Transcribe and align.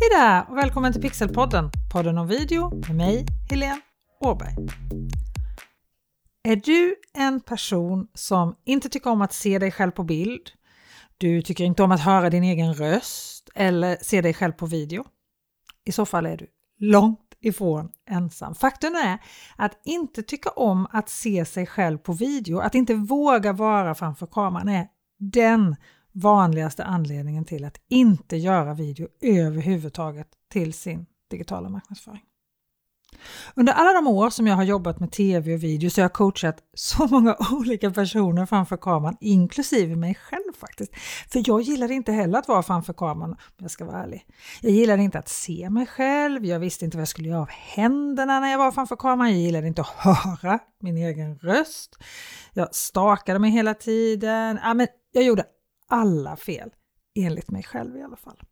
Hej 0.00 0.08
där 0.10 0.50
och 0.50 0.56
välkommen 0.56 0.92
till 0.92 1.02
Pixelpodden, 1.02 1.70
podden 1.92 2.18
om 2.18 2.26
video 2.26 2.70
med 2.88 2.96
mig, 2.96 3.26
Helene 3.50 3.80
Åberg. 4.20 4.54
Är 6.42 6.56
du 6.56 6.96
en 7.14 7.40
person 7.40 8.08
som 8.14 8.56
inte 8.64 8.88
tycker 8.88 9.10
om 9.10 9.22
att 9.22 9.32
se 9.32 9.58
dig 9.58 9.72
själv 9.72 9.90
på 9.90 10.04
bild? 10.04 10.50
Du 11.18 11.42
tycker 11.42 11.64
inte 11.64 11.82
om 11.82 11.92
att 11.92 12.00
höra 12.00 12.30
din 12.30 12.44
egen 12.44 12.74
röst 12.74 13.50
eller 13.54 13.96
se 14.02 14.20
dig 14.20 14.34
själv 14.34 14.52
på 14.52 14.66
video? 14.66 15.04
I 15.84 15.92
så 15.92 16.06
fall 16.06 16.26
är 16.26 16.36
du 16.36 16.46
långt 16.78 17.34
ifrån 17.40 17.90
ensam. 18.10 18.54
Faktum 18.54 18.94
är 18.94 19.18
att 19.56 19.80
inte 19.84 20.22
tycka 20.22 20.50
om 20.50 20.86
att 20.92 21.08
se 21.08 21.44
sig 21.44 21.66
själv 21.66 21.98
på 21.98 22.12
video, 22.12 22.58
att 22.58 22.74
inte 22.74 22.94
våga 22.94 23.52
vara 23.52 23.94
framför 23.94 24.26
kameran 24.26 24.68
är 24.68 24.86
den 25.18 25.76
vanligaste 26.16 26.84
anledningen 26.84 27.44
till 27.44 27.64
att 27.64 27.80
inte 27.88 28.36
göra 28.36 28.74
video 28.74 29.08
överhuvudtaget 29.20 30.28
till 30.52 30.72
sin 30.72 31.06
digitala 31.30 31.68
marknadsföring. 31.68 32.22
Under 33.54 33.72
alla 33.72 33.92
de 33.92 34.06
år 34.06 34.30
som 34.30 34.46
jag 34.46 34.54
har 34.54 34.64
jobbat 34.64 35.00
med 35.00 35.12
tv 35.12 35.54
och 35.54 35.62
video 35.62 35.90
så 35.90 36.00
har 36.00 36.04
jag 36.04 36.12
coachat 36.12 36.56
så 36.74 37.06
många 37.06 37.36
olika 37.52 37.90
personer 37.90 38.46
framför 38.46 38.76
kameran, 38.76 39.16
inklusive 39.20 39.96
mig 39.96 40.14
själv 40.14 40.52
faktiskt. 40.60 40.92
För 41.32 41.42
jag 41.46 41.60
gillade 41.60 41.94
inte 41.94 42.12
heller 42.12 42.38
att 42.38 42.48
vara 42.48 42.62
framför 42.62 42.92
kameran 42.92 43.30
om 43.30 43.36
jag 43.58 43.70
ska 43.70 43.84
vara 43.84 44.02
ärlig. 44.02 44.26
Jag 44.60 44.72
gillade 44.72 45.02
inte 45.02 45.18
att 45.18 45.28
se 45.28 45.70
mig 45.70 45.86
själv, 45.86 46.44
jag 46.44 46.58
visste 46.58 46.84
inte 46.84 46.96
vad 46.96 47.02
jag 47.02 47.08
skulle 47.08 47.28
göra 47.28 47.40
av 47.40 47.48
händerna 47.50 48.40
när 48.40 48.50
jag 48.50 48.58
var 48.58 48.72
framför 48.72 48.96
kameran, 48.96 49.30
jag 49.30 49.40
gillade 49.40 49.66
inte 49.66 49.80
att 49.80 49.88
höra 49.88 50.58
min 50.80 50.96
egen 50.96 51.38
röst. 51.38 51.96
Jag 52.52 52.74
stakade 52.74 53.38
mig 53.38 53.50
hela 53.50 53.74
tiden, 53.74 54.58
ja, 54.62 54.74
men 54.74 54.86
jag 55.12 55.24
gjorde 55.24 55.44
alla 55.88 56.36
fel, 56.36 56.70
enligt 57.14 57.50
mig 57.50 57.62
själv 57.62 57.96
i 57.96 58.02
alla 58.02 58.16
fall. 58.16 58.42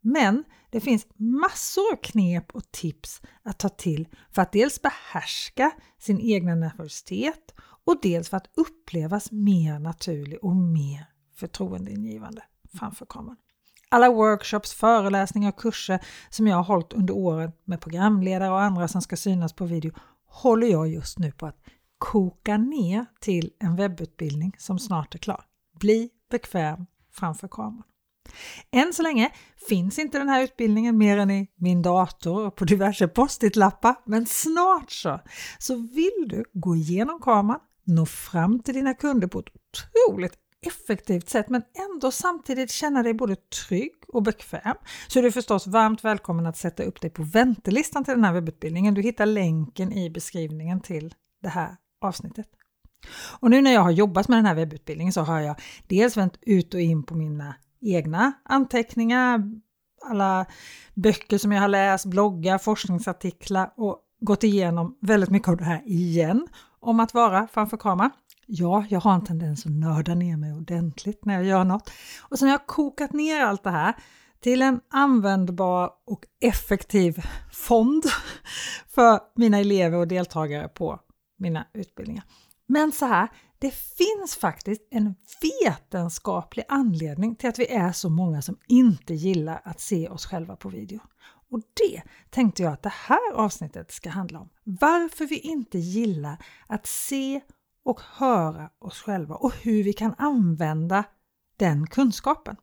Men 0.00 0.44
det 0.70 0.80
finns 0.80 1.06
massor 1.16 1.92
av 1.92 1.96
knep 1.96 2.50
och 2.50 2.72
tips 2.72 3.22
att 3.42 3.58
ta 3.58 3.68
till 3.68 4.08
för 4.30 4.42
att 4.42 4.52
dels 4.52 4.82
behärska 4.82 5.70
sin 5.98 6.20
egna 6.20 6.54
nervositet 6.54 7.54
och 7.84 7.98
dels 8.02 8.28
för 8.28 8.36
att 8.36 8.50
upplevas 8.56 9.32
mer 9.32 9.78
naturlig 9.78 10.38
och 10.44 10.56
mer 10.56 11.06
förtroendeingivande 11.34 12.42
framför 12.78 13.06
kameran. 13.06 13.36
Alla 13.88 14.12
workshops, 14.12 14.74
föreläsningar 14.74 15.48
och 15.48 15.58
kurser 15.58 16.00
som 16.30 16.46
jag 16.46 16.56
har 16.56 16.64
hållit 16.64 16.92
under 16.92 17.14
åren 17.14 17.52
med 17.64 17.80
programledare 17.80 18.50
och 18.50 18.62
andra 18.62 18.88
som 18.88 19.02
ska 19.02 19.16
synas 19.16 19.52
på 19.52 19.64
video 19.64 19.92
håller 20.26 20.66
jag 20.66 20.88
just 20.88 21.18
nu 21.18 21.32
på 21.32 21.46
att 21.46 21.58
koka 21.98 22.56
ner 22.56 23.06
till 23.20 23.52
en 23.58 23.76
webbutbildning 23.76 24.56
som 24.58 24.78
snart 24.78 25.14
är 25.14 25.18
klar. 25.18 25.44
Bli 25.80 26.10
bekväm 26.34 26.86
framför 27.12 27.48
kameran. 27.48 27.82
Än 28.70 28.92
så 28.92 29.02
länge 29.02 29.30
finns 29.68 29.98
inte 29.98 30.18
den 30.18 30.28
här 30.28 30.42
utbildningen 30.42 30.98
mer 30.98 31.18
än 31.18 31.30
i 31.30 31.48
min 31.56 31.82
dator 31.82 32.46
och 32.46 32.56
på 32.56 32.64
diverse 32.64 33.08
post-it-lappar, 33.08 33.94
men 34.04 34.26
snart 34.26 34.90
så. 34.90 35.20
Så 35.58 35.76
vill 35.76 36.28
du 36.28 36.44
gå 36.52 36.76
igenom 36.76 37.20
kameran, 37.20 37.60
nå 37.84 38.06
fram 38.06 38.62
till 38.62 38.74
dina 38.74 38.94
kunder 38.94 39.28
på 39.28 39.38
ett 39.38 39.48
otroligt 39.48 40.34
effektivt 40.66 41.28
sätt 41.28 41.48
men 41.48 41.62
ändå 41.90 42.10
samtidigt 42.10 42.70
känna 42.70 43.02
dig 43.02 43.14
både 43.14 43.36
trygg 43.36 43.92
och 44.08 44.22
bekväm 44.22 44.76
så 45.08 45.18
är 45.18 45.22
du 45.22 45.32
förstås 45.32 45.66
varmt 45.66 46.04
välkommen 46.04 46.46
att 46.46 46.56
sätta 46.56 46.82
upp 46.82 47.00
dig 47.00 47.10
på 47.10 47.22
väntelistan 47.22 48.04
till 48.04 48.14
den 48.14 48.24
här 48.24 48.32
webbutbildningen. 48.32 48.94
Du 48.94 49.02
hittar 49.02 49.26
länken 49.26 49.92
i 49.92 50.10
beskrivningen 50.10 50.80
till 50.80 51.14
det 51.42 51.48
här 51.48 51.76
avsnittet. 52.00 52.46
Och 53.40 53.50
nu 53.50 53.62
när 53.62 53.72
jag 53.72 53.80
har 53.80 53.90
jobbat 53.90 54.28
med 54.28 54.38
den 54.38 54.46
här 54.46 54.54
webbutbildningen 54.54 55.12
så 55.12 55.20
har 55.20 55.40
jag 55.40 55.60
dels 55.86 56.16
vänt 56.16 56.38
ut 56.42 56.74
och 56.74 56.80
in 56.80 57.02
på 57.02 57.14
mina 57.14 57.54
egna 57.80 58.32
anteckningar, 58.44 59.42
alla 60.02 60.46
böcker 60.94 61.38
som 61.38 61.52
jag 61.52 61.60
har 61.60 61.68
läst, 61.68 62.06
bloggar, 62.06 62.58
forskningsartiklar 62.58 63.70
och 63.76 63.98
gått 64.20 64.44
igenom 64.44 64.98
väldigt 65.00 65.30
mycket 65.30 65.48
av 65.48 65.56
det 65.56 65.64
här 65.64 65.82
igen 65.86 66.48
om 66.80 67.00
att 67.00 67.14
vara 67.14 67.48
framför 67.52 67.76
kamera. 67.76 68.10
Ja, 68.46 68.84
jag 68.88 69.00
har 69.00 69.14
en 69.14 69.24
tendens 69.24 69.66
att 69.66 69.72
nörda 69.72 70.14
ner 70.14 70.36
mig 70.36 70.52
ordentligt 70.52 71.24
när 71.24 71.34
jag 71.34 71.44
gör 71.44 71.64
något. 71.64 71.90
Och 72.20 72.38
sen 72.38 72.48
har 72.48 72.54
jag 72.54 72.66
kokat 72.66 73.12
ner 73.12 73.40
allt 73.40 73.62
det 73.62 73.70
här 73.70 73.94
till 74.40 74.62
en 74.62 74.80
användbar 74.90 75.90
och 76.06 76.24
effektiv 76.40 77.24
fond 77.52 78.04
för 78.94 79.20
mina 79.36 79.58
elever 79.58 79.98
och 79.98 80.08
deltagare 80.08 80.68
på 80.68 81.00
mina 81.38 81.66
utbildningar. 81.74 82.24
Men 82.66 82.92
så 82.92 83.06
här, 83.06 83.28
det 83.58 83.70
finns 83.70 84.36
faktiskt 84.36 84.82
en 84.90 85.14
vetenskaplig 85.42 86.64
anledning 86.68 87.36
till 87.36 87.48
att 87.48 87.58
vi 87.58 87.66
är 87.66 87.92
så 87.92 88.10
många 88.10 88.42
som 88.42 88.58
inte 88.68 89.14
gillar 89.14 89.60
att 89.64 89.80
se 89.80 90.08
oss 90.08 90.26
själva 90.26 90.56
på 90.56 90.68
video. 90.68 91.00
Och 91.50 91.60
det 91.60 92.02
tänkte 92.30 92.62
jag 92.62 92.72
att 92.72 92.82
det 92.82 92.92
här 92.94 93.32
avsnittet 93.34 93.92
ska 93.92 94.10
handla 94.10 94.40
om. 94.40 94.48
Varför 94.64 95.26
vi 95.26 95.38
inte 95.38 95.78
gillar 95.78 96.44
att 96.66 96.86
se 96.86 97.40
och 97.84 98.00
höra 98.00 98.70
oss 98.78 99.02
själva 99.02 99.34
och 99.34 99.54
hur 99.54 99.84
vi 99.84 99.92
kan 99.92 100.14
använda 100.18 101.04
den 101.56 101.86
kunskapen. 101.86 102.56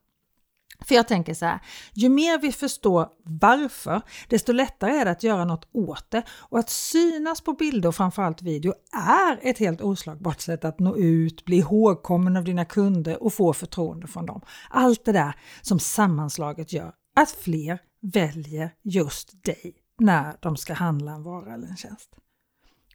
För 0.84 0.94
jag 0.94 1.08
tänker 1.08 1.34
så 1.34 1.46
här, 1.46 1.60
ju 1.92 2.08
mer 2.08 2.38
vi 2.38 2.52
förstår 2.52 3.08
varför, 3.24 4.02
desto 4.28 4.52
lättare 4.52 4.96
är 4.96 5.04
det 5.04 5.10
att 5.10 5.22
göra 5.22 5.44
något 5.44 5.68
åt 5.72 6.10
det. 6.10 6.22
Och 6.30 6.58
att 6.58 6.70
synas 6.70 7.40
på 7.40 7.52
bilder 7.52 7.88
och 7.88 7.94
framförallt 7.94 8.42
video 8.42 8.74
är 8.92 9.38
ett 9.42 9.58
helt 9.58 9.80
oslagbart 9.80 10.40
sätt 10.40 10.64
att 10.64 10.80
nå 10.80 10.96
ut, 10.96 11.44
bli 11.44 11.56
ihågkommen 11.56 12.36
av 12.36 12.44
dina 12.44 12.64
kunder 12.64 13.22
och 13.22 13.34
få 13.34 13.52
förtroende 13.52 14.06
från 14.06 14.26
dem. 14.26 14.40
Allt 14.70 15.04
det 15.04 15.12
där 15.12 15.34
som 15.62 15.78
sammanslaget 15.78 16.72
gör 16.72 16.92
att 17.16 17.30
fler 17.30 17.78
väljer 18.00 18.70
just 18.82 19.44
dig 19.44 19.74
när 19.98 20.36
de 20.40 20.56
ska 20.56 20.74
handla 20.74 21.12
en 21.12 21.22
vara 21.22 21.54
eller 21.54 21.68
en 21.68 21.76
tjänst. 21.76 22.16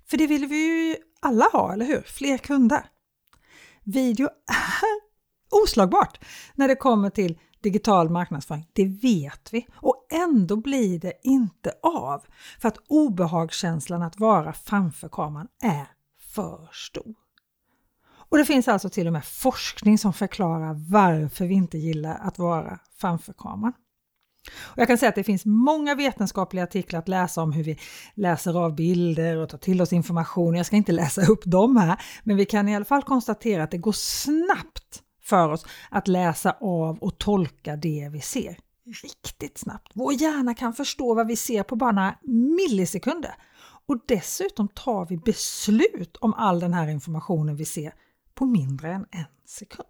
För 0.09 0.17
det 0.17 0.27
vill 0.27 0.45
vi 0.45 0.87
ju 0.89 0.95
alla 1.19 1.45
ha, 1.45 1.73
eller 1.73 1.85
hur? 1.85 2.01
Fler 2.01 2.37
kunder. 2.37 2.85
Video 3.83 4.25
är 4.25 5.07
oslagbart 5.63 6.19
när 6.55 6.67
det 6.67 6.75
kommer 6.75 7.09
till 7.09 7.39
digital 7.61 8.09
marknadsföring, 8.09 8.67
det 8.73 8.85
vet 8.85 9.53
vi. 9.53 9.67
Och 9.75 10.07
ändå 10.11 10.55
blir 10.55 10.99
det 10.99 11.13
inte 11.23 11.73
av 11.83 12.25
för 12.59 12.67
att 12.67 12.77
obehagskänslan 12.87 14.01
att 14.01 14.19
vara 14.19 14.53
framför 14.53 15.09
kameran 15.09 15.47
är 15.63 15.87
för 16.35 16.69
stor. 16.71 17.15
Och 18.29 18.37
det 18.37 18.45
finns 18.45 18.67
alltså 18.67 18.89
till 18.89 19.07
och 19.07 19.13
med 19.13 19.25
forskning 19.25 19.97
som 19.97 20.13
förklarar 20.13 20.73
varför 20.89 21.45
vi 21.45 21.53
inte 21.53 21.77
gillar 21.77 22.17
att 22.21 22.39
vara 22.39 22.79
framför 22.97 23.33
kameran. 23.33 23.73
Och 24.59 24.77
jag 24.77 24.87
kan 24.87 24.97
säga 24.97 25.09
att 25.09 25.15
det 25.15 25.23
finns 25.23 25.45
många 25.45 25.95
vetenskapliga 25.95 26.63
artiklar 26.63 26.99
att 26.99 27.07
läsa 27.07 27.41
om 27.41 27.51
hur 27.51 27.63
vi 27.63 27.79
läser 28.13 28.63
av 28.63 28.75
bilder 28.75 29.37
och 29.37 29.49
tar 29.49 29.57
till 29.57 29.81
oss 29.81 29.93
information. 29.93 30.55
Jag 30.55 30.65
ska 30.65 30.75
inte 30.75 30.91
läsa 30.91 31.25
upp 31.25 31.45
dem 31.45 31.77
här, 31.77 32.01
men 32.23 32.37
vi 32.37 32.45
kan 32.45 32.69
i 32.69 32.75
alla 32.75 32.85
fall 32.85 33.03
konstatera 33.03 33.63
att 33.63 33.71
det 33.71 33.77
går 33.77 33.91
snabbt 33.91 35.03
för 35.27 35.49
oss 35.49 35.65
att 35.89 36.07
läsa 36.07 36.51
av 36.61 36.97
och 36.97 37.17
tolka 37.17 37.75
det 37.75 38.09
vi 38.11 38.21
ser 38.21 38.57
riktigt 39.03 39.57
snabbt. 39.57 39.91
Vår 39.93 40.13
hjärna 40.13 40.53
kan 40.53 40.73
förstå 40.73 41.13
vad 41.13 41.27
vi 41.27 41.35
ser 41.35 41.63
på 41.63 41.75
bara 41.75 41.91
några 41.91 42.15
millisekunder. 42.57 43.35
Och 43.87 43.99
dessutom 44.07 44.67
tar 44.67 45.05
vi 45.05 45.17
beslut 45.17 46.17
om 46.17 46.33
all 46.33 46.59
den 46.59 46.73
här 46.73 46.87
informationen 46.87 47.55
vi 47.55 47.65
ser 47.65 47.93
på 48.35 48.45
mindre 48.45 48.91
än 48.91 49.05
en 49.11 49.25
sekund. 49.45 49.87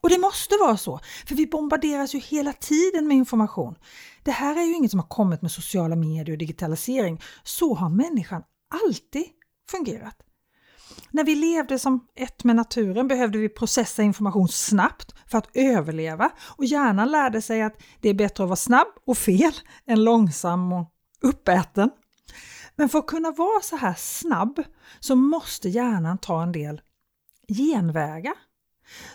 Och 0.00 0.08
det 0.08 0.18
måste 0.18 0.54
vara 0.60 0.76
så, 0.76 1.00
för 1.26 1.34
vi 1.34 1.46
bombarderas 1.46 2.14
ju 2.14 2.18
hela 2.18 2.52
tiden 2.52 3.08
med 3.08 3.16
information. 3.16 3.74
Det 4.22 4.30
här 4.30 4.56
är 4.56 4.62
ju 4.62 4.74
inget 4.74 4.90
som 4.90 5.00
har 5.00 5.06
kommit 5.06 5.42
med 5.42 5.50
sociala 5.50 5.96
medier 5.96 6.30
och 6.30 6.38
digitalisering. 6.38 7.20
Så 7.42 7.74
har 7.74 7.88
människan 7.88 8.42
alltid 8.84 9.24
fungerat. 9.70 10.27
När 11.10 11.24
vi 11.24 11.34
levde 11.34 11.78
som 11.78 12.06
ett 12.16 12.44
med 12.44 12.56
naturen 12.56 13.08
behövde 13.08 13.38
vi 13.38 13.48
processa 13.48 14.02
information 14.02 14.48
snabbt 14.48 15.14
för 15.26 15.38
att 15.38 15.48
överleva 15.54 16.30
och 16.56 16.64
hjärnan 16.64 17.10
lärde 17.10 17.42
sig 17.42 17.62
att 17.62 17.82
det 18.00 18.08
är 18.08 18.14
bättre 18.14 18.44
att 18.44 18.48
vara 18.48 18.56
snabb 18.56 18.88
och 19.06 19.18
fel 19.18 19.52
än 19.86 20.04
långsam 20.04 20.72
och 20.72 20.92
uppäten. 21.22 21.90
Men 22.76 22.88
för 22.88 22.98
att 22.98 23.06
kunna 23.06 23.30
vara 23.30 23.60
så 23.62 23.76
här 23.76 23.94
snabb 23.98 24.62
så 25.00 25.16
måste 25.16 25.68
hjärnan 25.68 26.18
ta 26.18 26.42
en 26.42 26.52
del 26.52 26.80
genvägar. 27.48 28.34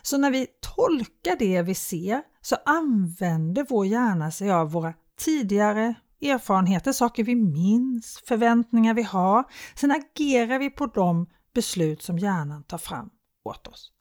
Så 0.01 0.17
när 0.17 0.31
vi 0.31 0.47
tolkar 0.75 1.35
det 1.39 1.61
vi 1.61 1.75
ser 1.75 2.21
så 2.41 2.55
använder 2.65 3.65
vår 3.69 3.85
hjärna 3.85 4.31
sig 4.31 4.51
av 4.51 4.71
våra 4.71 4.93
tidigare 5.19 5.95
erfarenheter, 6.21 6.91
saker 6.91 7.23
vi 7.23 7.35
minns, 7.35 8.21
förväntningar 8.27 8.93
vi 8.93 9.03
har. 9.03 9.43
Sen 9.75 9.91
agerar 9.91 10.59
vi 10.59 10.69
på 10.69 10.85
dem 10.85 11.27
beslut 11.53 12.01
som 12.01 12.19
hjärnan 12.19 12.63
tar 12.63 12.77
fram 12.77 13.09
åt 13.43 13.67
oss. 13.67 13.91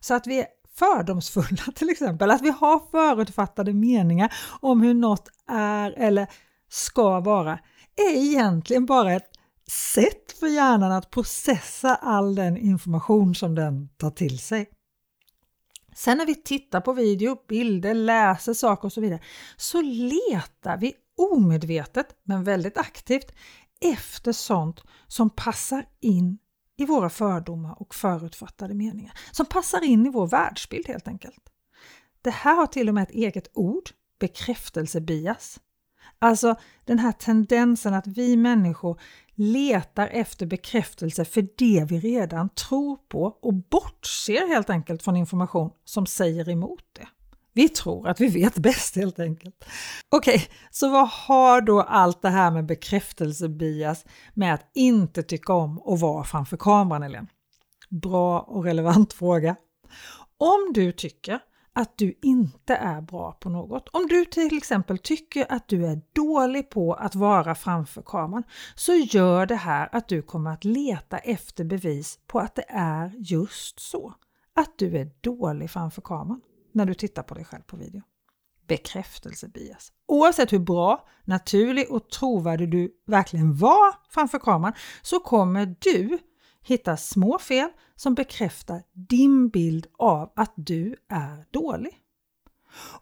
Så 0.00 0.14
att 0.14 0.26
vi 0.26 0.40
är 0.40 0.46
fördomsfulla 0.74 1.62
till 1.74 1.90
exempel, 1.90 2.30
att 2.30 2.42
vi 2.42 2.50
har 2.50 2.90
förutfattade 2.90 3.72
meningar 3.72 4.34
om 4.60 4.80
hur 4.80 4.94
något 4.94 5.28
är 5.48 5.90
eller 5.90 6.26
ska 6.68 7.20
vara, 7.20 7.58
är 7.96 8.16
egentligen 8.16 8.86
bara 8.86 9.12
ett 9.12 9.30
sätt 9.94 10.32
för 10.40 10.46
hjärnan 10.46 10.92
att 10.92 11.10
processa 11.10 11.94
all 11.94 12.34
den 12.34 12.56
information 12.56 13.34
som 13.34 13.54
den 13.54 13.88
tar 13.88 14.10
till 14.10 14.38
sig. 14.38 14.70
Sen 15.94 16.18
när 16.18 16.26
vi 16.26 16.34
tittar 16.34 16.80
på 16.80 16.92
video, 16.92 17.36
bilder, 17.48 17.94
läser 17.94 18.54
saker 18.54 18.84
och 18.84 18.92
så 18.92 19.00
vidare 19.00 19.20
så 19.56 19.82
letar 19.82 20.76
vi 20.76 20.94
omedvetet 21.16 22.06
men 22.22 22.44
väldigt 22.44 22.78
aktivt 22.78 23.32
efter 23.80 24.32
sånt 24.32 24.82
som 25.06 25.30
passar 25.30 25.86
in 26.00 26.38
i 26.76 26.84
våra 26.84 27.10
fördomar 27.10 27.82
och 27.82 27.94
förutfattade 27.94 28.74
meningar. 28.74 29.18
Som 29.32 29.46
passar 29.46 29.84
in 29.84 30.06
i 30.06 30.10
vår 30.10 30.26
världsbild 30.26 30.88
helt 30.88 31.08
enkelt. 31.08 31.50
Det 32.22 32.30
här 32.30 32.54
har 32.54 32.66
till 32.66 32.88
och 32.88 32.94
med 32.94 33.02
ett 33.02 33.10
eget 33.10 33.48
ord, 33.54 33.90
bekräftelsebias. 34.18 35.60
Alltså 36.18 36.56
den 36.84 36.98
här 36.98 37.12
tendensen 37.12 37.94
att 37.94 38.06
vi 38.06 38.36
människor 38.36 39.00
letar 39.34 40.08
efter 40.08 40.46
bekräftelse 40.46 41.24
för 41.24 41.48
det 41.56 41.86
vi 41.88 42.00
redan 42.00 42.48
tror 42.48 42.96
på 42.96 43.22
och 43.22 43.54
bortser 43.54 44.48
helt 44.48 44.70
enkelt 44.70 45.02
från 45.02 45.16
information 45.16 45.70
som 45.84 46.06
säger 46.06 46.48
emot 46.48 46.84
det. 46.92 47.08
Vi 47.54 47.68
tror 47.68 48.08
att 48.08 48.20
vi 48.20 48.28
vet 48.28 48.54
bäst 48.54 48.96
helt 48.96 49.18
enkelt. 49.18 49.64
Okej, 50.08 50.34
okay, 50.34 50.46
så 50.70 50.90
vad 50.90 51.08
har 51.08 51.60
då 51.60 51.80
allt 51.80 52.22
det 52.22 52.28
här 52.28 52.50
med 52.50 52.66
bekräftelsebias 52.66 54.04
med 54.34 54.54
att 54.54 54.70
inte 54.74 55.22
tycka 55.22 55.52
om 55.52 55.82
att 55.86 56.00
vara 56.00 56.24
framför 56.24 56.56
kameran, 56.56 57.02
Ellen? 57.02 57.26
Bra 57.90 58.40
och 58.40 58.64
relevant 58.64 59.12
fråga. 59.18 59.56
Om 60.38 60.72
du 60.74 60.92
tycker 60.92 61.40
att 61.72 61.98
du 61.98 62.18
inte 62.22 62.74
är 62.74 63.00
bra 63.00 63.32
på 63.32 63.48
något. 63.48 63.88
Om 63.88 64.06
du 64.06 64.24
till 64.24 64.56
exempel 64.56 64.98
tycker 64.98 65.52
att 65.52 65.68
du 65.68 65.86
är 65.86 66.00
dålig 66.12 66.70
på 66.70 66.94
att 66.94 67.14
vara 67.14 67.54
framför 67.54 68.02
kameran 68.02 68.42
så 68.74 68.94
gör 68.94 69.46
det 69.46 69.56
här 69.56 69.88
att 69.92 70.08
du 70.08 70.22
kommer 70.22 70.50
att 70.50 70.64
leta 70.64 71.18
efter 71.18 71.64
bevis 71.64 72.18
på 72.26 72.38
att 72.38 72.54
det 72.54 72.66
är 72.68 73.12
just 73.18 73.80
så. 73.80 74.14
Att 74.54 74.78
du 74.78 74.98
är 74.98 75.10
dålig 75.20 75.70
framför 75.70 76.02
kameran 76.02 76.40
när 76.74 76.86
du 76.86 76.94
tittar 76.94 77.22
på 77.22 77.34
dig 77.34 77.44
själv 77.44 77.62
på 77.62 77.76
video. 77.76 78.02
Bekräftelsebias. 78.66 79.92
Oavsett 80.06 80.52
hur 80.52 80.58
bra, 80.58 81.08
naturlig 81.24 81.90
och 81.90 82.10
trovärdig 82.10 82.70
du 82.70 82.90
verkligen 83.06 83.56
var 83.56 83.94
framför 84.10 84.38
kameran 84.38 84.72
så 85.02 85.20
kommer 85.20 85.76
du 85.80 86.18
hitta 86.62 86.96
små 86.96 87.38
fel 87.38 87.70
som 87.96 88.14
bekräftar 88.14 88.82
din 88.92 89.48
bild 89.48 89.86
av 89.98 90.32
att 90.36 90.52
du 90.56 90.96
är 91.08 91.46
dålig. 91.50 92.00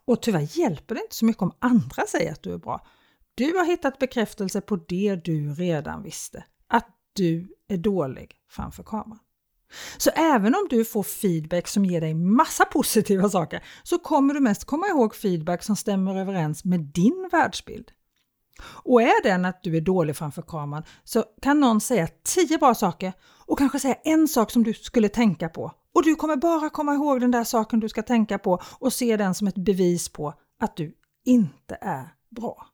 Och 0.05 0.21
tyvärr 0.21 0.59
hjälper 0.59 0.95
det 0.95 1.01
inte 1.01 1.15
så 1.15 1.25
mycket 1.25 1.41
om 1.41 1.55
andra 1.59 2.05
säger 2.07 2.31
att 2.31 2.43
du 2.43 2.53
är 2.53 2.57
bra. 2.57 2.87
Du 3.35 3.57
har 3.57 3.65
hittat 3.65 3.99
bekräftelse 3.99 4.61
på 4.61 4.75
det 4.75 5.15
du 5.15 5.53
redan 5.53 6.03
visste, 6.03 6.45
att 6.67 6.87
du 7.13 7.55
är 7.67 7.77
dålig 7.77 8.35
framför 8.49 8.83
kameran. 8.83 9.19
Så 9.97 10.09
även 10.09 10.55
om 10.55 10.67
du 10.69 10.85
får 10.85 11.03
feedback 11.03 11.67
som 11.67 11.85
ger 11.85 12.01
dig 12.01 12.13
massa 12.13 12.65
positiva 12.65 13.29
saker 13.29 13.63
så 13.83 13.99
kommer 13.99 14.33
du 14.33 14.39
mest 14.39 14.65
komma 14.65 14.87
ihåg 14.87 15.15
feedback 15.15 15.63
som 15.63 15.75
stämmer 15.75 16.19
överens 16.19 16.65
med 16.65 16.79
din 16.79 17.29
världsbild. 17.31 17.91
Och 18.63 19.01
är 19.01 19.23
den 19.23 19.45
att 19.45 19.63
du 19.63 19.77
är 19.77 19.81
dålig 19.81 20.15
framför 20.15 20.41
kameran 20.41 20.83
så 21.03 21.23
kan 21.41 21.59
någon 21.59 21.81
säga 21.81 22.07
tio 22.23 22.57
bra 22.57 22.75
saker 22.75 23.13
och 23.45 23.57
kanske 23.57 23.79
säga 23.79 23.95
en 24.03 24.27
sak 24.27 24.51
som 24.51 24.63
du 24.63 24.73
skulle 24.73 25.09
tänka 25.09 25.49
på. 25.49 25.71
Och 25.95 26.03
du 26.03 26.15
kommer 26.15 26.35
bara 26.35 26.69
komma 26.69 26.93
ihåg 26.93 27.21
den 27.21 27.31
där 27.31 27.43
saken 27.43 27.79
du 27.79 27.89
ska 27.89 28.01
tänka 28.01 28.37
på 28.37 28.61
och 28.79 28.93
se 28.93 29.17
den 29.17 29.33
som 29.33 29.47
ett 29.47 29.57
bevis 29.57 30.09
på 30.09 30.33
att 30.59 30.77
du 30.77 30.93
inte 31.25 31.77
är 31.81 32.13
bra. 32.29 32.67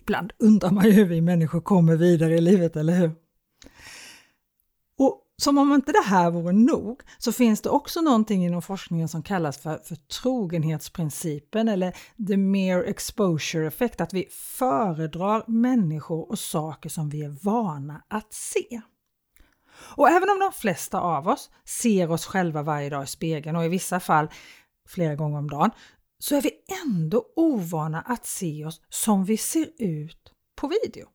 Ibland 0.00 0.32
undrar 0.38 0.70
man 0.70 0.84
ju 0.84 0.90
hur 0.90 1.04
vi 1.04 1.20
människor 1.20 1.60
kommer 1.60 1.96
vidare 1.96 2.34
i 2.34 2.40
livet, 2.40 2.76
eller 2.76 2.92
hur? 2.92 3.10
Som 5.42 5.58
om 5.58 5.72
inte 5.72 5.92
det 5.92 6.04
här 6.06 6.30
vore 6.30 6.52
nog 6.52 7.02
så 7.18 7.32
finns 7.32 7.60
det 7.60 7.70
också 7.70 8.00
någonting 8.00 8.44
inom 8.44 8.62
forskningen 8.62 9.08
som 9.08 9.22
kallas 9.22 9.58
för, 9.58 9.78
för 9.84 9.96
trogenhetsprincipen 9.96 11.68
eller 11.68 11.96
the 12.28 12.36
mere 12.36 12.84
exposure 12.84 13.66
effect, 13.66 14.00
att 14.00 14.12
vi 14.12 14.28
föredrar 14.30 15.44
människor 15.46 16.30
och 16.30 16.38
saker 16.38 16.88
som 16.88 17.08
vi 17.08 17.24
är 17.24 17.44
vana 17.44 18.02
att 18.08 18.32
se. 18.32 18.80
Och 19.96 20.08
även 20.08 20.30
om 20.30 20.38
de 20.38 20.52
flesta 20.52 21.00
av 21.00 21.28
oss 21.28 21.50
ser 21.64 22.10
oss 22.10 22.26
själva 22.26 22.62
varje 22.62 22.90
dag 22.90 23.04
i 23.04 23.06
spegeln 23.06 23.56
och 23.56 23.64
i 23.64 23.68
vissa 23.68 24.00
fall 24.00 24.28
flera 24.88 25.14
gånger 25.14 25.38
om 25.38 25.50
dagen, 25.50 25.70
så 26.18 26.36
är 26.36 26.42
vi 26.42 26.50
ändå 26.84 27.24
ovana 27.36 28.00
att 28.00 28.26
se 28.26 28.64
oss 28.64 28.80
som 28.88 29.24
vi 29.24 29.36
ser 29.36 29.68
ut 29.78 30.32
på 30.56 30.68
video. 30.68 31.08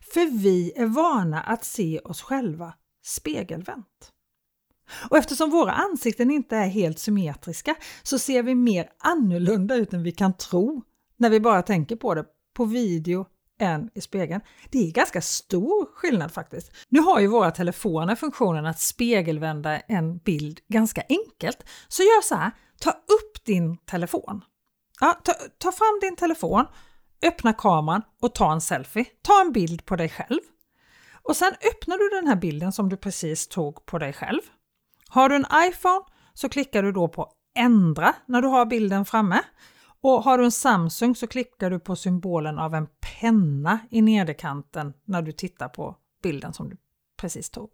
För 0.00 0.26
vi 0.38 0.72
är 0.76 0.86
vana 0.86 1.42
att 1.42 1.64
se 1.64 1.98
oss 1.98 2.22
själva 2.22 2.74
spegelvänt. 3.10 4.12
Och 5.10 5.16
eftersom 5.16 5.50
våra 5.50 5.72
ansikten 5.72 6.30
inte 6.30 6.56
är 6.56 6.66
helt 6.66 6.98
symmetriska 6.98 7.74
så 8.02 8.18
ser 8.18 8.42
vi 8.42 8.54
mer 8.54 8.90
annorlunda 8.98 9.74
ut 9.74 9.92
än 9.92 10.02
vi 10.02 10.12
kan 10.12 10.36
tro 10.36 10.82
när 11.16 11.30
vi 11.30 11.40
bara 11.40 11.62
tänker 11.62 11.96
på 11.96 12.14
det 12.14 12.24
på 12.54 12.64
video 12.64 13.26
än 13.60 13.90
i 13.94 14.00
spegeln. 14.00 14.40
Det 14.70 14.78
är 14.78 14.92
ganska 14.92 15.20
stor 15.20 15.86
skillnad 15.94 16.32
faktiskt. 16.32 16.72
Nu 16.88 17.00
har 17.00 17.20
ju 17.20 17.26
våra 17.26 17.50
telefoner 17.50 18.14
funktionen 18.14 18.66
att 18.66 18.80
spegelvända 18.80 19.80
en 19.80 20.18
bild 20.18 20.60
ganska 20.68 21.02
enkelt. 21.08 21.64
Så 21.88 22.02
gör 22.02 22.22
så 22.22 22.34
här, 22.34 22.50
ta 22.80 22.90
upp 22.90 23.44
din 23.44 23.76
telefon. 23.76 24.44
Ja, 25.00 25.20
ta, 25.24 25.32
ta 25.58 25.72
fram 25.72 25.98
din 26.00 26.16
telefon, 26.16 26.66
öppna 27.22 27.52
kameran 27.52 28.02
och 28.22 28.34
ta 28.34 28.52
en 28.52 28.60
selfie. 28.60 29.04
Ta 29.22 29.40
en 29.40 29.52
bild 29.52 29.84
på 29.84 29.96
dig 29.96 30.08
själv. 30.08 30.40
Och 31.22 31.36
sen 31.36 31.52
öppnar 31.52 31.98
du 31.98 32.20
den 32.20 32.28
här 32.28 32.36
bilden 32.36 32.72
som 32.72 32.88
du 32.88 32.96
precis 32.96 33.48
tog 33.48 33.86
på 33.86 33.98
dig 33.98 34.12
själv. 34.12 34.40
Har 35.08 35.28
du 35.28 35.34
en 35.34 35.46
iPhone 35.68 36.04
så 36.34 36.48
klickar 36.48 36.82
du 36.82 36.92
då 36.92 37.08
på 37.08 37.32
ändra 37.54 38.14
när 38.26 38.42
du 38.42 38.48
har 38.48 38.66
bilden 38.66 39.04
framme. 39.04 39.42
Och 40.02 40.24
har 40.24 40.38
du 40.38 40.44
en 40.44 40.52
Samsung 40.52 41.14
så 41.14 41.26
klickar 41.26 41.70
du 41.70 41.80
på 41.80 41.96
symbolen 41.96 42.58
av 42.58 42.74
en 42.74 42.88
penna 43.20 43.78
i 43.90 44.02
nederkanten 44.02 44.92
när 45.04 45.22
du 45.22 45.32
tittar 45.32 45.68
på 45.68 45.96
bilden 46.22 46.52
som 46.52 46.68
du 46.68 46.76
precis 47.16 47.50
tog. 47.50 47.70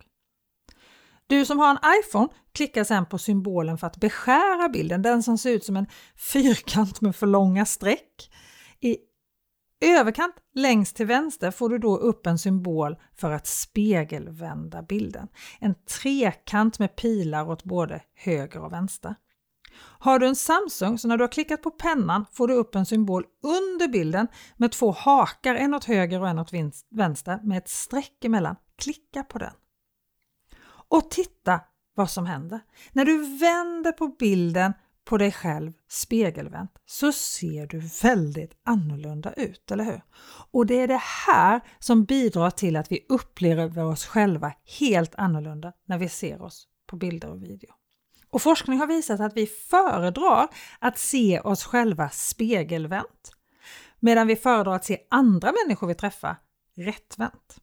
Du 1.26 1.44
som 1.44 1.58
har 1.58 1.70
en 1.70 2.00
iPhone 2.00 2.28
klickar 2.52 2.84
sedan 2.84 3.06
på 3.06 3.18
symbolen 3.18 3.78
för 3.78 3.86
att 3.86 3.96
beskära 3.96 4.68
bilden, 4.68 5.02
den 5.02 5.22
som 5.22 5.38
ser 5.38 5.50
ut 5.50 5.64
som 5.64 5.76
en 5.76 5.86
fyrkant 6.32 7.00
med 7.00 7.16
för 7.16 7.26
långa 7.26 7.66
streck. 7.66 8.30
I 8.80 8.96
överkant 9.80 10.34
längst 10.56 10.96
till 10.96 11.06
vänster 11.06 11.50
får 11.50 11.68
du 11.68 11.78
då 11.78 11.96
upp 11.96 12.26
en 12.26 12.38
symbol 12.38 12.96
för 13.14 13.30
att 13.30 13.46
spegelvända 13.46 14.82
bilden. 14.82 15.28
En 15.58 15.74
trekant 15.74 16.78
med 16.78 16.96
pilar 16.96 17.50
åt 17.50 17.64
både 17.64 18.02
höger 18.14 18.60
och 18.60 18.72
vänster. 18.72 19.14
Har 19.78 20.18
du 20.18 20.26
en 20.26 20.36
Samsung 20.36 20.98
så 20.98 21.08
när 21.08 21.16
du 21.16 21.24
har 21.24 21.28
klickat 21.32 21.62
på 21.62 21.70
pennan 21.70 22.26
får 22.32 22.48
du 22.48 22.54
upp 22.54 22.74
en 22.74 22.86
symbol 22.86 23.24
under 23.42 23.88
bilden 23.88 24.28
med 24.56 24.72
två 24.72 24.90
hakar, 24.90 25.54
en 25.54 25.74
åt 25.74 25.84
höger 25.84 26.20
och 26.20 26.28
en 26.28 26.38
åt 26.38 26.52
vänster 26.90 27.40
med 27.42 27.58
ett 27.58 27.68
streck 27.68 28.24
emellan. 28.24 28.56
Klicka 28.78 29.22
på 29.22 29.38
den. 29.38 29.52
Och 30.88 31.10
titta 31.10 31.60
vad 31.94 32.10
som 32.10 32.26
händer. 32.26 32.60
När 32.92 33.04
du 33.04 33.38
vänder 33.38 33.92
på 33.92 34.08
bilden 34.08 34.72
på 35.06 35.18
dig 35.18 35.32
själv 35.32 35.72
spegelvänt 35.88 36.70
så 36.86 37.12
ser 37.12 37.66
du 37.66 37.78
väldigt 38.02 38.52
annorlunda 38.64 39.32
ut, 39.32 39.70
eller 39.70 39.84
hur? 39.84 40.02
Och 40.50 40.66
det 40.66 40.74
är 40.74 40.88
det 40.88 41.02
här 41.26 41.60
som 41.78 42.04
bidrar 42.04 42.50
till 42.50 42.76
att 42.76 42.92
vi 42.92 43.06
upplever 43.08 43.84
oss 43.84 44.06
själva 44.06 44.52
helt 44.80 45.14
annorlunda 45.14 45.72
när 45.84 45.98
vi 45.98 46.08
ser 46.08 46.42
oss 46.42 46.68
på 46.86 46.96
bilder 46.96 47.30
och 47.30 47.42
video. 47.42 47.70
Och 48.30 48.42
forskning 48.42 48.78
har 48.78 48.86
visat 48.86 49.20
att 49.20 49.36
vi 49.36 49.46
föredrar 49.46 50.48
att 50.78 50.98
se 50.98 51.40
oss 51.40 51.64
själva 51.64 52.10
spegelvänt 52.10 53.32
medan 54.00 54.26
vi 54.26 54.36
föredrar 54.36 54.74
att 54.74 54.84
se 54.84 54.98
andra 55.10 55.52
människor 55.64 55.86
vi 55.86 55.94
träffar 55.94 56.36
rättvänt. 56.76 57.60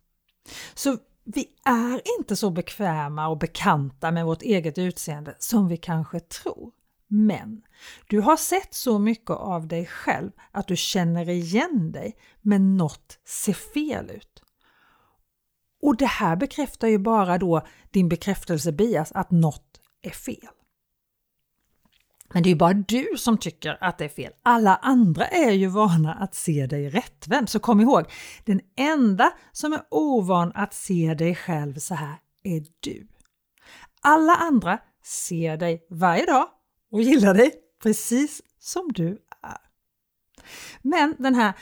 Så 0.74 0.98
vi 1.24 1.48
är 1.66 2.02
inte 2.20 2.36
så 2.36 2.50
bekväma 2.50 3.28
och 3.28 3.38
bekanta 3.38 4.12
med 4.12 4.26
vårt 4.26 4.42
eget 4.42 4.78
utseende 4.78 5.36
som 5.40 5.68
vi 5.68 5.78
kanske 5.78 6.20
tror. 6.20 6.72
Men 7.16 7.62
du 8.08 8.20
har 8.20 8.38
sett 8.38 8.74
så 8.74 9.00
mycket 9.00 9.30
av 9.30 9.68
dig 9.68 9.86
själv 9.86 10.32
att 10.52 10.68
du 10.68 10.76
känner 10.76 11.30
igen 11.30 11.92
dig, 11.92 12.18
men 12.42 12.78
något 12.78 13.20
ser 13.26 13.54
fel 13.54 14.10
ut. 14.10 14.44
Och 15.82 15.98
det 15.98 16.06
här 16.06 16.36
bekräftar 16.36 16.88
ju 16.88 16.98
bara 16.98 17.38
då 17.38 17.68
din 17.92 18.10
bekräftelsebias 18.10 19.12
att 19.12 19.32
något 19.32 19.82
är 20.02 20.10
fel. 20.10 20.50
Men 22.34 22.44
det 22.44 22.48
är 22.50 22.52
ju 22.52 22.58
bara 22.58 22.74
du 22.74 23.08
som 23.18 23.38
tycker 23.38 23.78
att 23.82 23.98
det 23.98 24.06
är 24.06 24.10
fel. 24.10 24.34
Alla 24.44 24.76
andra 24.76 25.28
är 25.28 25.52
ju 25.52 25.68
vana 25.68 26.14
att 26.14 26.36
se 26.36 26.66
dig 26.66 26.90
rättvänd. 26.90 27.50
Så 27.50 27.60
kom 27.60 27.82
ihåg, 27.82 28.06
den 28.46 28.62
enda 28.78 29.34
som 29.52 29.74
är 29.74 29.82
ovan 29.92 30.52
att 30.56 30.74
se 30.74 31.14
dig 31.14 31.36
själv 31.36 31.76
så 31.76 31.96
här 31.96 32.16
är 32.44 32.66
du. 32.80 33.08
Alla 34.02 34.36
andra 34.36 34.80
ser 35.04 35.58
dig 35.58 35.88
varje 35.90 36.26
dag 36.26 36.48
och 36.94 37.02
gillar 37.02 37.34
dig 37.34 37.54
precis 37.84 38.42
som 38.60 38.92
du 38.94 39.10
är. 39.42 39.58
Men 40.82 41.16
den 41.20 41.36
här 41.36 41.54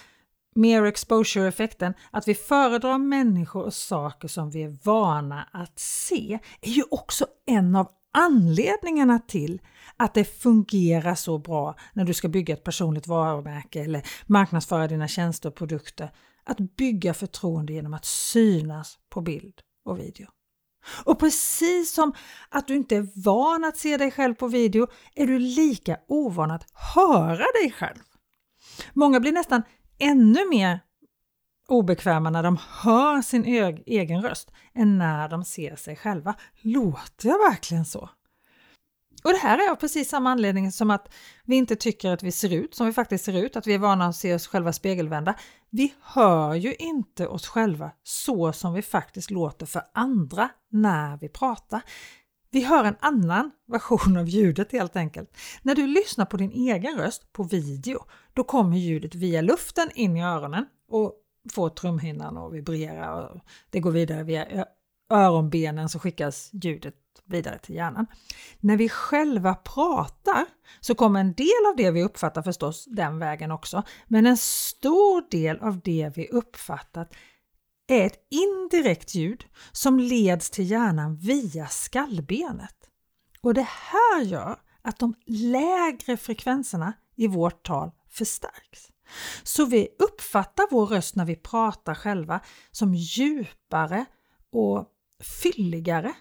mer 0.56 0.84
exposure-effekten, 0.84 1.94
att 2.12 2.28
vi 2.28 2.36
föredrar 2.36 2.98
människor 2.98 3.64
och 3.64 3.74
saker 3.74 4.28
som 4.28 4.50
vi 4.50 4.64
är 4.64 4.78
vana 4.84 5.48
att 5.52 5.80
se, 5.80 6.40
är 6.62 6.70
ju 6.70 6.84
också 6.92 7.26
en 7.46 7.76
av 7.76 7.88
anledningarna 8.14 9.20
till 9.20 9.62
att 9.98 10.14
det 10.14 10.24
fungerar 10.26 11.16
så 11.16 11.38
bra 11.38 11.76
när 11.94 12.06
du 12.06 12.14
ska 12.14 12.28
bygga 12.28 12.54
ett 12.54 12.64
personligt 12.64 13.08
varumärke 13.08 13.82
eller 13.82 14.08
marknadsföra 14.26 14.88
dina 14.88 15.08
tjänster 15.08 15.50
och 15.50 15.56
produkter. 15.56 16.12
Att 16.44 16.58
bygga 16.58 17.14
förtroende 17.14 17.74
genom 17.74 17.94
att 17.94 18.06
synas 18.06 18.98
på 19.10 19.22
bild 19.22 19.62
och 19.86 20.00
video. 20.00 20.28
Och 21.06 21.20
precis 21.20 21.94
som 21.94 22.14
att 22.50 22.68
du 22.68 22.76
inte 22.76 22.96
är 22.96 23.24
van 23.24 23.64
att 23.64 23.78
se 23.78 23.98
dig 23.98 24.12
själv 24.12 24.34
på 24.34 24.48
video 24.48 24.88
är 25.16 25.28
du 25.28 25.40
lika 25.40 25.98
ovan 26.08 26.52
att 26.52 26.72
höra 26.96 27.46
dig 27.62 27.72
själv. 27.72 28.00
Många 28.94 29.20
blir 29.20 29.32
nästan 29.32 29.64
ännu 30.00 30.50
mer 30.50 30.80
obekväma 31.68 32.30
när 32.30 32.44
de 32.44 32.58
hör 32.70 33.22
sin 33.22 33.46
egen 33.86 34.22
röst 34.22 34.52
än 34.74 34.98
när 34.98 35.30
de 35.30 35.44
ser 35.44 35.76
sig 35.76 35.96
själva. 35.96 36.36
Låter 36.62 37.30
jag 37.30 37.38
verkligen 37.50 37.86
så? 37.86 38.10
Och 39.24 39.32
det 39.32 39.38
här 39.38 39.68
är 39.68 39.72
av 39.72 39.76
precis 39.76 40.10
samma 40.10 40.32
anledning 40.32 40.72
som 40.72 40.92
att 40.92 41.14
vi 41.46 41.56
inte 41.56 41.76
tycker 41.76 42.12
att 42.12 42.24
vi 42.24 42.32
ser 42.32 42.54
ut 42.54 42.76
som 42.76 42.86
vi 42.88 42.94
faktiskt 42.94 43.26
ser 43.26 43.44
ut, 43.44 43.56
att 43.56 43.68
vi 43.68 43.74
är 43.74 43.80
vana 43.80 44.06
att 44.06 44.16
se 44.16 44.36
oss 44.36 44.48
själva 44.48 44.74
spegelvända. 44.74 45.36
Vi 45.70 45.94
hör 46.02 46.56
ju 46.56 46.76
inte 46.76 47.28
oss 47.28 47.48
själva 47.48 47.92
så 48.04 48.54
som 48.54 48.74
vi 48.74 48.82
faktiskt 48.82 49.32
låter 49.32 49.66
för 49.66 49.82
andra 49.94 50.50
när 50.70 51.18
vi 51.18 51.30
pratar. 51.30 51.82
Vi 52.54 52.64
hör 52.64 52.84
en 52.84 52.96
annan 53.00 53.52
version 53.68 54.18
av 54.18 54.28
ljudet 54.28 54.72
helt 54.72 54.96
enkelt. 54.96 55.38
När 55.62 55.76
du 55.76 55.88
lyssnar 55.88 56.26
på 56.26 56.38
din 56.38 56.52
egen 56.52 56.98
röst 56.98 57.34
på 57.34 57.44
video, 57.44 58.06
då 58.34 58.44
kommer 58.44 58.78
ljudet 58.78 59.16
via 59.16 59.42
luften 59.42 59.90
in 59.96 60.18
i 60.18 60.24
öronen 60.24 60.66
och 60.90 61.14
får 61.54 61.70
trumhinnan 61.70 62.38
att 62.38 62.54
vibrera 62.54 63.16
och 63.16 63.42
det 63.70 63.80
går 63.80 63.92
vidare 63.92 64.24
via 64.24 64.66
öronbenen 65.10 65.90
så 65.90 66.00
skickas 66.00 66.50
ljudet 66.54 66.96
vidare 67.32 67.60
till 67.60 67.76
hjärnan. 67.76 68.08
När 68.60 68.78
vi 68.78 68.90
själva 68.90 69.56
pratar 69.56 70.46
så 70.80 70.96
kommer 70.96 71.20
en 71.20 71.34
del 71.34 71.66
av 71.70 71.76
det 71.78 71.92
vi 71.92 72.04
uppfattar 72.04 72.42
förstås 72.42 72.86
den 72.86 73.20
vägen 73.20 73.52
också, 73.52 73.84
men 74.08 74.26
en 74.26 74.38
stor 74.38 75.30
del 75.30 75.60
av 75.60 75.80
det 75.80 76.12
vi 76.16 76.28
uppfattat 76.28 77.14
är 77.88 78.06
ett 78.06 78.28
indirekt 78.30 79.16
ljud 79.16 79.46
som 79.72 80.00
leds 80.00 80.50
till 80.50 80.72
hjärnan 80.72 81.18
via 81.18 81.68
skallbenet. 81.68 82.76
Och 83.42 83.54
det 83.54 83.68
här 83.68 84.22
gör 84.22 84.60
att 84.82 85.00
de 85.00 85.14
lägre 85.26 86.18
frekvenserna 86.18 86.94
i 87.16 87.28
vårt 87.28 87.66
tal 87.66 87.92
förstärks. 88.10 88.88
Så 89.44 89.66
vi 89.66 89.88
uppfattar 90.00 90.68
vår 90.72 90.86
röst 90.86 91.16
när 91.16 91.26
vi 91.26 91.36
pratar 91.36 91.96
själva 91.96 92.40
som 92.72 92.96
djupare 92.96 94.06
och 94.52 94.88
fylligare. 95.42 96.14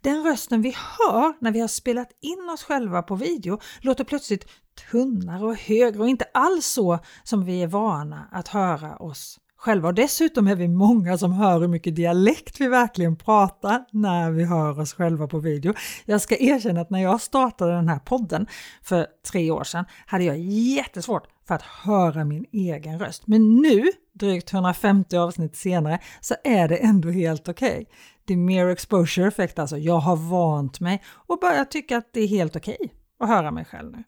Den 0.00 0.24
rösten 0.24 0.62
vi 0.62 0.70
hör 0.70 1.34
när 1.40 1.52
vi 1.52 1.60
har 1.60 1.68
spelat 1.68 2.08
in 2.20 2.50
oss 2.52 2.62
själva 2.62 3.02
på 3.02 3.14
video 3.14 3.60
låter 3.80 4.04
plötsligt 4.04 4.48
tunnare 4.90 5.44
och 5.44 5.56
högre 5.56 6.00
och 6.00 6.08
inte 6.08 6.24
alls 6.34 6.66
så 6.66 6.98
som 7.24 7.44
vi 7.44 7.62
är 7.62 7.66
vana 7.66 8.28
att 8.32 8.48
höra 8.48 8.96
oss 8.96 9.38
själva. 9.66 9.88
Och 9.88 9.94
dessutom 9.94 10.46
är 10.46 10.56
vi 10.56 10.68
många 10.68 11.18
som 11.18 11.32
hör 11.32 11.60
hur 11.60 11.68
mycket 11.68 11.96
dialekt 11.96 12.60
vi 12.60 12.68
verkligen 12.68 13.16
pratar 13.16 13.84
när 13.90 14.30
vi 14.30 14.44
hör 14.44 14.80
oss 14.80 14.94
själva 14.94 15.26
på 15.26 15.38
video. 15.38 15.74
Jag 16.04 16.20
ska 16.20 16.36
erkänna 16.36 16.80
att 16.80 16.90
när 16.90 17.02
jag 17.02 17.20
startade 17.20 17.72
den 17.72 17.88
här 17.88 17.98
podden 17.98 18.46
för 18.82 19.06
tre 19.30 19.50
år 19.50 19.64
sedan 19.64 19.84
hade 20.06 20.24
jag 20.24 20.38
jättesvårt 20.38 21.26
för 21.48 21.54
att 21.54 21.62
höra 21.62 22.24
min 22.24 22.44
egen 22.52 22.98
röst. 22.98 23.26
Men 23.26 23.56
nu, 23.56 23.84
drygt 24.12 24.52
150 24.52 25.16
avsnitt 25.16 25.56
senare, 25.56 25.98
så 26.20 26.34
är 26.44 26.68
det 26.68 26.76
ändå 26.76 27.10
helt 27.10 27.48
okej. 27.48 27.72
Okay. 27.72 27.84
Det 28.24 28.32
är 28.32 28.38
mer 28.38 28.66
exposure 28.66 29.28
effekt 29.28 29.58
alltså. 29.58 29.78
Jag 29.78 29.98
har 29.98 30.16
vant 30.16 30.80
mig 30.80 31.02
och 31.08 31.38
börjar 31.38 31.64
tycka 31.64 31.96
att 31.96 32.12
det 32.12 32.20
är 32.20 32.28
helt 32.28 32.56
okej 32.56 32.78
okay 32.80 32.90
att 33.20 33.28
höra 33.28 33.50
mig 33.50 33.64
själv 33.64 33.92
nu. 33.92 34.04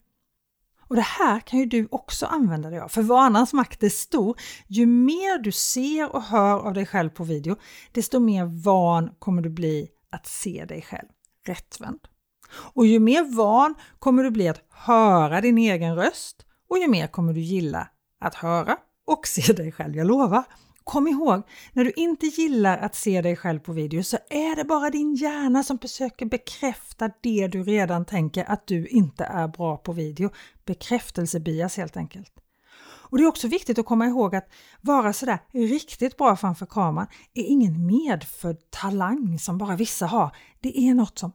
Och 0.89 0.95
det 0.95 1.01
här 1.01 1.39
kan 1.39 1.59
ju 1.59 1.65
du 1.65 1.87
också 1.91 2.25
använda 2.25 2.69
dig 2.69 2.79
av, 2.79 2.87
för 2.87 3.01
vanans 3.01 3.53
makt 3.53 3.83
är 3.83 3.89
stor. 3.89 4.37
Ju 4.67 4.85
mer 4.85 5.37
du 5.43 5.51
ser 5.51 6.15
och 6.15 6.21
hör 6.21 6.59
av 6.59 6.73
dig 6.73 6.85
själv 6.85 7.09
på 7.09 7.23
video, 7.23 7.55
desto 7.91 8.19
mer 8.19 8.45
van 8.63 9.09
kommer 9.19 9.41
du 9.41 9.49
bli 9.49 9.89
att 10.11 10.27
se 10.27 10.65
dig 10.65 10.81
själv 10.81 11.07
rättvänd. 11.45 11.99
Och 12.73 12.85
ju 12.85 12.99
mer 12.99 13.35
van 13.35 13.75
kommer 13.99 14.23
du 14.23 14.31
bli 14.31 14.47
att 14.47 14.61
höra 14.69 15.41
din 15.41 15.57
egen 15.57 15.95
röst 15.95 16.45
och 16.69 16.77
ju 16.77 16.87
mer 16.87 17.07
kommer 17.07 17.33
du 17.33 17.41
gilla 17.41 17.87
att 18.19 18.35
höra 18.35 18.77
och 19.07 19.27
se 19.27 19.53
dig 19.53 19.71
själv, 19.71 19.95
jag 19.95 20.07
lovar. 20.07 20.43
Kom 20.89 21.07
ihåg, 21.07 21.43
när 21.73 21.83
du 21.83 21.91
inte 21.91 22.25
gillar 22.25 22.77
att 22.77 22.95
se 22.95 23.21
dig 23.21 23.35
själv 23.35 23.59
på 23.59 23.73
video 23.73 24.03
så 24.03 24.17
är 24.29 24.55
det 24.55 24.63
bara 24.63 24.89
din 24.89 25.15
hjärna 25.15 25.63
som 25.63 25.79
försöker 25.79 26.25
bekräfta 26.25 27.09
det 27.21 27.47
du 27.47 27.63
redan 27.63 28.05
tänker 28.05 28.51
att 28.51 28.67
du 28.67 28.87
inte 28.87 29.23
är 29.23 29.47
bra 29.47 29.77
på 29.77 29.91
video. 29.93 30.29
Bekräftelsebias 30.65 31.77
helt 31.77 31.97
enkelt. 31.97 32.31
Och 32.81 33.17
Det 33.17 33.23
är 33.23 33.27
också 33.27 33.47
viktigt 33.47 33.79
att 33.79 33.85
komma 33.85 34.05
ihåg 34.05 34.35
att 34.35 34.49
vara 34.81 35.13
sådär 35.13 35.39
riktigt 35.51 36.17
bra 36.17 36.35
framför 36.35 36.65
kameran 36.65 37.07
är 37.33 37.43
ingen 37.43 37.85
medfödd 37.85 38.57
talang 38.69 39.39
som 39.39 39.57
bara 39.57 39.75
vissa 39.75 40.05
har. 40.05 40.35
Det 40.59 40.79
är 40.79 40.93
något 40.93 41.19
som 41.19 41.31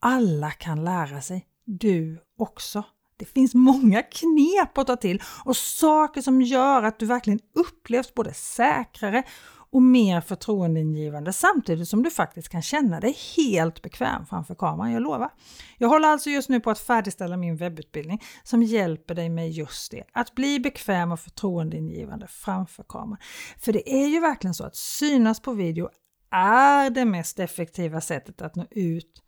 alla 0.00 0.50
kan 0.50 0.84
lära 0.84 1.20
sig, 1.20 1.46
du 1.64 2.20
också. 2.38 2.84
Det 3.18 3.24
finns 3.24 3.54
många 3.54 4.02
knep 4.02 4.78
att 4.78 4.86
ta 4.86 4.96
till 4.96 5.22
och 5.44 5.56
saker 5.56 6.20
som 6.20 6.42
gör 6.42 6.82
att 6.82 6.98
du 6.98 7.06
verkligen 7.06 7.40
upplevs 7.54 8.14
både 8.14 8.34
säkrare 8.34 9.22
och 9.70 9.82
mer 9.82 10.20
förtroendeingivande 10.20 11.32
samtidigt 11.32 11.88
som 11.88 12.02
du 12.02 12.10
faktiskt 12.10 12.48
kan 12.48 12.62
känna 12.62 13.00
dig 13.00 13.16
helt 13.36 13.82
bekväm 13.82 14.26
framför 14.26 14.54
kameran, 14.54 14.92
jag 14.92 15.02
lovar. 15.02 15.30
Jag 15.78 15.88
håller 15.88 16.08
alltså 16.08 16.30
just 16.30 16.48
nu 16.48 16.60
på 16.60 16.70
att 16.70 16.78
färdigställa 16.78 17.36
min 17.36 17.56
webbutbildning 17.56 18.22
som 18.42 18.62
hjälper 18.62 19.14
dig 19.14 19.30
med 19.30 19.50
just 19.50 19.90
det, 19.90 20.04
att 20.12 20.34
bli 20.34 20.60
bekväm 20.60 21.12
och 21.12 21.20
förtroendeingivande 21.20 22.26
framför 22.26 22.84
kameran. 22.88 23.18
För 23.58 23.72
det 23.72 23.92
är 23.92 24.08
ju 24.08 24.20
verkligen 24.20 24.54
så 24.54 24.64
att 24.64 24.76
synas 24.76 25.40
på 25.40 25.52
video 25.52 25.88
är 26.30 26.90
det 26.90 27.04
mest 27.04 27.38
effektiva 27.38 28.00
sättet 28.00 28.42
att 28.42 28.56
nå 28.56 28.66
ut 28.70 29.22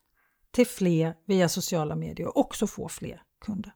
till 0.53 0.67
fler 0.67 1.15
via 1.27 1.49
sociala 1.49 1.97
medier 1.97 2.29
och 2.29 2.37
också 2.37 2.67
få 2.67 2.89
fler 2.89 3.23
kunder. 3.45 3.73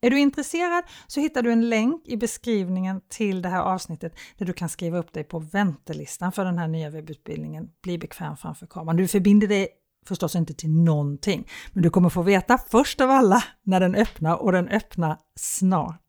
Är 0.00 0.10
du 0.10 0.18
intresserad 0.18 0.84
så 1.06 1.20
hittar 1.20 1.42
du 1.42 1.52
en 1.52 1.68
länk 1.68 2.08
i 2.08 2.16
beskrivningen 2.16 3.00
till 3.08 3.42
det 3.42 3.48
här 3.48 3.62
avsnittet 3.62 4.18
där 4.38 4.46
du 4.46 4.52
kan 4.52 4.68
skriva 4.68 4.98
upp 4.98 5.12
dig 5.12 5.24
på 5.24 5.38
väntelistan 5.38 6.32
för 6.32 6.44
den 6.44 6.58
här 6.58 6.68
nya 6.68 6.90
webbutbildningen 6.90 7.68
Bli 7.82 7.98
bekväm 7.98 8.36
framför 8.36 8.66
kameran. 8.66 8.96
Du 8.96 9.08
förbinder 9.08 9.48
dig 9.48 9.68
förstås 10.06 10.36
inte 10.36 10.54
till 10.54 10.70
någonting, 10.70 11.48
men 11.72 11.82
du 11.82 11.90
kommer 11.90 12.08
få 12.08 12.22
veta 12.22 12.58
först 12.58 13.00
av 13.00 13.10
alla 13.10 13.44
när 13.62 13.80
den 13.80 13.94
öppnar 13.94 14.36
och 14.36 14.52
den 14.52 14.68
öppnar 14.68 15.16
snart. 15.40 16.02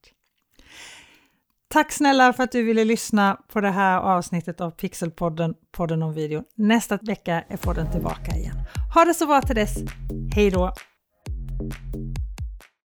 Tack 1.70 1.92
snälla 1.92 2.34
för 2.34 2.44
att 2.44 2.52
du 2.52 2.64
ville 2.64 2.86
lyssna 2.86 3.38
på 3.48 3.62
det 3.62 3.72
här 3.72 4.00
avsnittet 4.00 4.62
av 4.62 4.72
Pixelpodden, 4.72 5.54
podden 5.72 6.04
om 6.04 6.14
video. 6.14 6.44
Nästa 6.56 6.98
vecka 6.98 7.44
är 7.48 7.58
podden 7.58 7.92
tillbaka 7.92 8.32
igen. 8.32 8.56
Ha 8.94 9.06
det 9.06 9.14
så 9.14 9.28
bra 9.28 9.42
till 9.42 9.56
dess. 9.56 9.78
Hej 10.36 10.52
då! 10.52 10.74